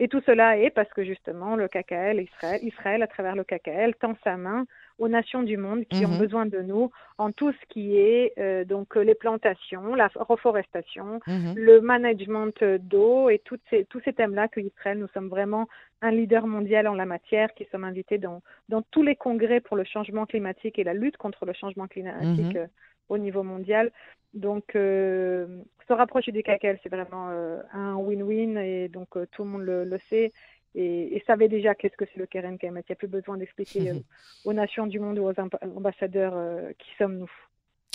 Et 0.00 0.08
tout 0.08 0.20
cela 0.26 0.58
est 0.58 0.68
parce 0.68 0.90
que 0.90 1.02
justement 1.02 1.56
le 1.56 1.66
KKL, 1.66 2.20
Israël, 2.20 2.60
Israël 2.62 3.02
à 3.02 3.06
travers 3.06 3.34
le 3.34 3.42
KKL, 3.42 3.94
tend 3.98 4.14
sa 4.22 4.36
main 4.36 4.66
aux 5.00 5.08
nations 5.08 5.42
du 5.42 5.56
monde 5.56 5.84
qui 5.86 6.04
ont 6.06 6.10
mhm. 6.10 6.18
besoin 6.18 6.46
de 6.46 6.60
nous 6.60 6.90
en 7.18 7.32
tout 7.32 7.52
ce 7.52 7.66
qui 7.68 7.96
est 7.96 8.32
euh, 8.38 8.64
donc 8.64 8.94
les 8.94 9.16
plantations, 9.16 9.94
la 9.94 10.08
reforestation, 10.14 11.20
mhm. 11.26 11.54
le 11.56 11.80
management 11.80 12.62
d'eau 12.62 13.28
et 13.28 13.42
ces, 13.70 13.84
tous 13.86 14.00
ces 14.04 14.12
thèmes-là 14.12 14.46
que 14.46 14.60
Israël, 14.60 14.98
nous 14.98 15.08
sommes 15.08 15.28
vraiment 15.28 15.66
un 16.02 16.12
leader 16.12 16.46
mondial 16.46 16.86
en 16.86 16.94
la 16.94 17.06
matière, 17.06 17.52
qui 17.54 17.66
sommes 17.72 17.84
invités 17.84 18.18
dans, 18.18 18.42
dans 18.68 18.82
tous 18.82 19.02
les 19.02 19.16
congrès 19.16 19.60
pour 19.60 19.76
le 19.76 19.84
changement 19.84 20.26
climatique 20.26 20.78
et 20.78 20.84
la 20.84 20.94
lutte 20.94 21.16
contre 21.16 21.44
le 21.46 21.52
changement 21.52 21.88
climatique. 21.88 22.54
Mhm. 22.54 22.56
Euh, 22.56 22.66
au 23.10 23.18
niveau 23.18 23.42
mondial. 23.42 23.90
Donc, 24.32 24.76
euh, 24.76 25.46
se 25.86 25.92
rapprocher 25.92 26.32
du 26.32 26.42
KKL, 26.42 26.78
c'est 26.82 26.88
vraiment 26.88 27.28
euh, 27.30 27.60
un 27.72 27.96
win-win 27.96 28.56
et 28.56 28.88
donc 28.88 29.16
euh, 29.16 29.26
tout 29.32 29.42
le 29.42 29.50
monde 29.50 29.62
le, 29.62 29.98
sait 30.08 30.32
et, 30.74 31.22
savait 31.26 31.48
déjà 31.48 31.74
qu'est-ce 31.74 31.96
que 31.96 32.04
c'est 32.12 32.18
le 32.18 32.26
Keren 32.26 32.58
Il 32.62 32.70
n'y 32.72 32.78
a 32.78 32.94
plus 32.94 33.08
besoin 33.08 33.36
d'expliquer 33.36 33.92
aux 34.44 34.52
nations 34.52 34.86
du 34.86 34.98
monde 34.98 35.18
ou 35.18 35.28
aux 35.28 35.40
ambassadeurs 35.76 36.34
qui 36.78 36.90
sommes-nous. 36.98 37.30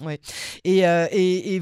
Oui, 0.04 0.20
et, 0.66 0.80
et, 0.80 1.56
et 1.56 1.62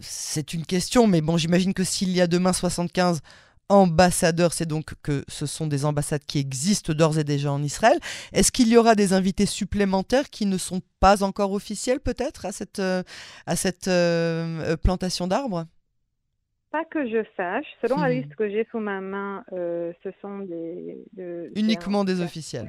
c'est 0.00 0.54
une 0.54 0.64
question, 0.64 1.06
mais 1.06 1.20
bon, 1.20 1.36
j'imagine 1.36 1.74
que 1.74 1.84
s'il 1.84 2.10
y 2.10 2.20
a 2.20 2.26
demain 2.26 2.54
75 2.54 3.20
ambassadeurs, 3.68 4.52
c'est 4.52 4.66
donc 4.66 4.94
que 5.02 5.24
ce 5.28 5.46
sont 5.46 5.66
des 5.66 5.84
ambassades 5.84 6.24
qui 6.24 6.38
existent 6.38 6.92
d'ores 6.92 7.18
et 7.18 7.24
déjà 7.24 7.52
en 7.52 7.62
Israël. 7.62 7.98
Est-ce 8.32 8.52
qu'il 8.52 8.68
y 8.68 8.76
aura 8.76 8.94
des 8.94 9.12
invités 9.12 9.46
supplémentaires 9.46 10.30
qui 10.30 10.46
ne 10.46 10.58
sont 10.58 10.80
pas 11.00 11.22
encore 11.22 11.52
officiels 11.52 12.00
peut-être 12.00 12.46
à 12.46 12.52
cette, 12.52 12.78
euh, 12.78 13.02
à 13.46 13.56
cette 13.56 13.88
euh, 13.88 14.60
euh, 14.72 14.76
plantation 14.76 15.26
d'arbres? 15.26 15.66
Pas 16.76 16.84
que 16.84 17.08
je 17.08 17.24
sache. 17.36 17.64
Selon 17.80 18.00
la 18.00 18.08
hmm. 18.08 18.12
liste 18.12 18.34
que 18.34 18.50
j'ai 18.50 18.66
sous 18.70 18.78
ma 18.78 19.00
main, 19.00 19.44
euh, 19.52 19.92
ce 20.04 20.10
sont 20.20 20.40
des. 20.40 20.98
Uniquement 21.54 22.04
des 22.04 22.20
officiels. 22.20 22.68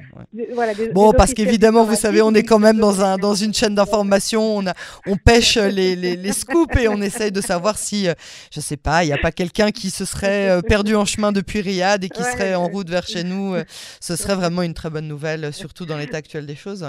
voilà, 0.54 0.72
bon, 0.92 1.12
parce 1.12 1.34
qu'évidemment, 1.34 1.84
vous 1.84 1.94
savez, 1.94 2.22
on 2.22 2.32
est 2.32 2.42
quand 2.42 2.58
même 2.58 2.78
dans, 2.78 3.02
un, 3.02 3.18
dans 3.18 3.34
une 3.34 3.52
chaîne 3.52 3.74
d'information. 3.74 4.56
On, 4.58 4.66
a, 4.66 4.74
on 5.06 5.16
pêche 5.16 5.56
les, 5.78 5.94
les, 5.94 6.16
les, 6.16 6.32
scoops 6.32 6.76
et 6.78 6.88
on 6.88 7.00
essaye 7.02 7.32
de 7.32 7.40
savoir 7.40 7.76
si, 7.76 8.08
euh, 8.08 8.14
je 8.50 8.60
sais 8.60 8.76
pas, 8.78 9.04
il 9.04 9.08
n'y 9.08 9.12
a 9.12 9.18
pas 9.18 9.32
quelqu'un 9.32 9.70
qui 9.70 9.90
se 9.90 10.04
serait 10.04 10.48
euh, 10.48 10.62
perdu 10.62 10.94
en 10.96 11.04
chemin 11.04 11.32
depuis 11.32 11.60
Riyad 11.60 12.02
et 12.02 12.08
qui 12.08 12.22
serait 12.22 12.54
en 12.54 12.66
route 12.66 12.88
vers 12.88 13.06
chez 13.06 13.24
nous. 13.24 13.56
Ce 14.00 14.16
serait 14.16 14.36
vraiment 14.36 14.62
une 14.62 14.74
très 14.74 14.90
bonne 14.90 15.08
nouvelle, 15.08 15.52
surtout 15.52 15.84
dans 15.84 15.98
l'état 15.98 16.16
actuel 16.16 16.46
des 16.46 16.56
choses. 16.56 16.86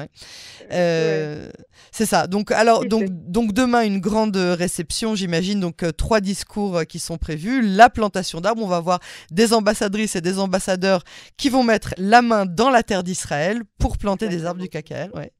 C'est 0.69 2.05
ça. 2.05 2.27
Donc, 2.27 2.51
alors, 2.51 2.85
donc, 2.85 3.05
donc, 3.09 3.51
demain, 3.51 3.81
une 3.81 3.99
grande 3.99 4.37
réception, 4.37 5.15
j'imagine. 5.15 5.59
Donc, 5.59 5.83
trois 5.97 6.21
discours 6.21 6.81
qui 6.87 6.99
sont 6.99 7.08
prévus. 7.17 7.61
La 7.61 7.89
plantation 7.89 8.41
d'arbres, 8.41 8.63
on 8.63 8.67
va 8.67 8.79
voir 8.79 8.99
des 9.31 9.53
ambassadrices 9.53 10.15
et 10.15 10.21
des 10.21 10.39
ambassadeurs 10.39 11.03
qui 11.37 11.49
vont 11.49 11.63
mettre 11.63 11.93
la 11.97 12.21
main 12.21 12.45
dans 12.45 12.69
la 12.69 12.83
terre 12.83 13.03
d'Israël 13.03 13.63
pour 13.77 13.97
planter 13.97 14.27
des 14.27 14.45
arbres 14.45 14.61
du 14.61 14.69
KKL. 14.69 15.11
Ouais. 15.13 15.31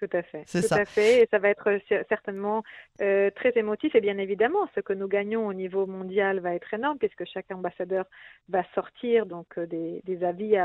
Tout 0.00 0.08
à 0.12 0.22
fait. 0.22 0.44
C'est 0.46 0.62
ça. 0.62 0.76
à 0.76 0.84
fait. 0.84 1.22
Et 1.22 1.28
ça 1.30 1.38
va 1.38 1.48
être 1.48 1.78
certainement 2.08 2.62
euh, 3.00 3.30
très 3.30 3.52
émotif. 3.56 3.94
Et 3.94 4.00
bien 4.00 4.18
évidemment, 4.18 4.68
ce 4.74 4.80
que 4.80 4.92
nous 4.92 5.08
gagnons 5.08 5.46
au 5.46 5.52
niveau 5.52 5.86
mondial 5.86 6.40
va 6.40 6.54
être 6.54 6.72
énorme, 6.72 6.98
puisque 6.98 7.24
chaque 7.24 7.50
ambassadeur 7.50 8.04
va 8.48 8.62
sortir 8.74 9.26
donc 9.26 9.46
euh, 9.58 9.66
des, 9.66 10.24
avis 10.24 10.56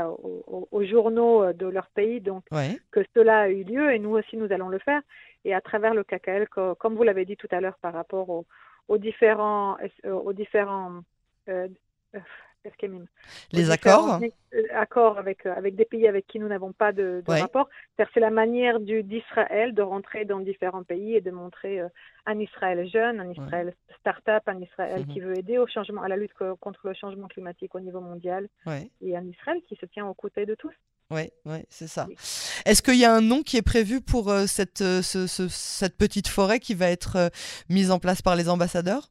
aux, 0.46 0.84
journaux 0.84 1.42
euh, 1.42 1.52
de 1.52 1.66
leur 1.66 1.88
pays, 1.88 2.20
donc 2.20 2.44
que 2.90 3.00
cela 3.14 3.42
a 3.42 3.48
eu 3.48 3.64
lieu. 3.64 3.92
Et 3.92 3.98
nous 3.98 4.16
aussi, 4.16 4.36
nous 4.36 4.52
allons 4.52 4.68
le 4.68 4.78
faire. 4.78 5.02
Et 5.44 5.54
à 5.54 5.60
travers 5.60 5.94
le 5.94 6.04
KKL, 6.04 6.48
comme 6.48 6.94
vous 6.94 7.02
l'avez 7.02 7.24
dit 7.24 7.36
tout 7.36 7.48
à 7.50 7.60
l'heure 7.60 7.78
par 7.82 7.92
rapport 7.92 8.30
au, 8.30 8.46
aux 8.88 8.98
différents, 8.98 9.76
euh, 10.04 10.12
aux 10.12 10.32
différents 10.32 11.00
euh, 11.48 11.68
euh, 12.66 13.04
les 13.52 13.70
accords 13.70 14.20
accords 14.72 15.18
avec, 15.18 15.46
avec 15.46 15.74
des 15.74 15.84
pays 15.84 16.06
avec 16.06 16.26
qui 16.26 16.38
nous 16.38 16.48
n'avons 16.48 16.72
pas 16.72 16.92
de, 16.92 17.22
rapport. 17.26 17.68
C'est 17.98 18.20
la 18.20 18.30
manière 18.30 18.78
d'Israël 18.80 19.74
de 19.74 19.82
rentrer 19.82 20.24
dans 20.24 20.40
différents 20.40 20.84
pays 20.84 21.16
et 21.16 21.20
de 21.20 21.30
montrer 21.30 21.80
un 22.26 22.38
Israël 22.38 22.88
jeune, 22.88 23.20
un 23.20 23.30
Israël 23.30 23.74
start-up, 24.00 24.42
un 24.46 24.60
Israël 24.60 25.00
mhm. 25.00 25.12
qui 25.12 25.20
veut 25.20 25.36
aider 25.36 25.58
au 25.58 25.66
changement, 25.66 26.02
à 26.02 26.08
la 26.08 26.16
lutte 26.16 26.32
contre 26.60 26.86
le 26.86 26.94
changement 26.94 27.28
climatique 27.28 27.74
au 27.74 27.80
niveau 27.80 28.00
mondial 28.00 28.48
et 29.00 29.16
un 29.16 29.26
Israël 29.26 29.60
qui 29.68 29.76
se 29.76 29.86
tient 29.86 30.06
aux 30.06 30.14
côtés 30.14 30.46
de 30.46 30.54
tous. 30.54 30.74
Oui, 31.10 31.30
ouais, 31.44 31.66
c'est 31.68 31.86
ça. 31.86 32.06
Est-ce 32.64 32.82
qu'il 32.82 32.96
y 32.96 33.04
a 33.04 33.14
un 33.14 33.20
nom 33.20 33.42
qui 33.42 33.56
est 33.56 33.62
prévu 33.62 34.00
pour 34.00 34.30
euh, 34.30 34.46
cette, 34.46 34.80
euh, 34.80 35.02
cette 35.02 35.96
petite 35.96 36.28
forêt 36.28 36.60
qui 36.60 36.74
va 36.74 36.88
être 36.90 37.16
euh, 37.16 37.28
mise 37.68 37.90
en 37.90 37.98
place 37.98 38.22
par 38.22 38.36
les 38.36 38.48
ambassadeurs? 38.48 39.10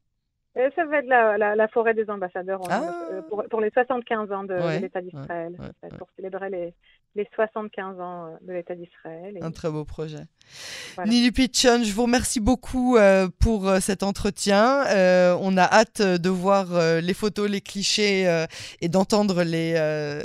Ça 0.55 0.85
va 0.85 0.99
être 0.99 1.07
la, 1.07 1.55
la, 1.55 1.67
forêt 1.67 1.93
des 1.95 2.09
ambassadeurs 2.09 2.61
ah. 2.69 2.81
pour, 3.29 3.43
pour, 3.49 3.59
les 3.59 3.71
75 3.71 4.31
ans 4.31 4.43
de, 4.43 4.79
l'État 4.79 5.01
d'Israël, 5.01 5.57
pour 5.97 6.07
célébrer 6.15 6.49
les, 6.49 6.73
les 7.15 7.27
75 7.35 7.99
ans 7.99 8.25
euh, 8.25 8.29
de 8.41 8.53
l'État 8.53 8.75
d'Israël. 8.75 9.37
Un 9.41 9.51
très 9.51 9.69
beau 9.69 9.85
projet. 9.85 10.25
Voilà. 10.95 11.11
Nili 11.11 11.31
Pichon, 11.31 11.83
je 11.83 11.93
vous 11.93 12.03
remercie 12.03 12.39
beaucoup 12.39 12.97
euh, 12.97 13.29
pour 13.39 13.67
euh, 13.67 13.79
cet 13.79 14.03
entretien. 14.03 14.83
on 15.39 15.57
a 15.57 15.63
hâte 15.63 16.01
de 16.01 16.29
voir 16.29 16.67
les 17.01 17.13
photos, 17.13 17.49
les 17.49 17.61
clichés 17.61 18.45
et 18.81 18.89
d'entendre 18.89 19.43
les, 19.43 19.73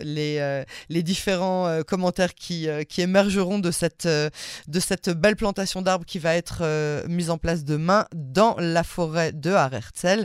les, 0.02 0.64
les, 0.88 1.02
différents 1.02 1.82
commentaires 1.86 2.34
qui, 2.34 2.68
qui 2.88 3.00
émergeront 3.02 3.58
de 3.58 3.70
cette, 3.70 4.06
de 4.06 4.80
cette 4.80 5.10
belle 5.10 5.36
plantation 5.36 5.82
d'arbres 5.82 6.04
qui 6.04 6.18
va 6.18 6.34
être 6.34 6.62
mise 7.08 7.30
en 7.30 7.38
place 7.38 7.64
demain 7.64 8.06
dans 8.14 8.56
la 8.58 8.84
forêt 8.84 9.32
de 9.32 9.50
Har 9.50 9.72
Herzl, 9.72 10.24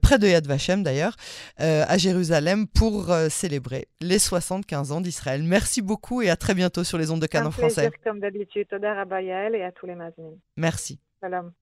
près 0.00 0.18
de 0.18 0.28
Yad 0.28 0.46
Vashem 0.46 0.82
d'ailleurs, 0.82 1.16
à 1.58 1.98
Jérusalem 1.98 2.66
pour 2.66 3.14
célébrer 3.28 3.88
les 4.00 4.18
75 4.18 4.92
ans 4.92 5.00
d'Israël. 5.00 5.42
Merci 5.42 5.82
beaucoup 5.82 5.91
beaucoup 5.92 6.22
et 6.22 6.30
à 6.30 6.36
très 6.36 6.54
bientôt 6.54 6.84
sur 6.84 6.96
les 6.96 7.10
ondes 7.10 7.20
de 7.20 7.26
Canon 7.26 7.50
français. 7.50 7.90
comme 8.02 8.20
d'habitude. 8.20 8.66
et 9.54 9.62
à 9.62 9.72
tous 9.72 9.86
les 9.86 9.94
Merci. 10.56 10.98
Salam. 11.20 11.52